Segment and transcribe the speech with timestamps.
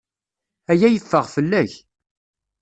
[0.71, 1.71] Aya yeffeɣ fell-ak.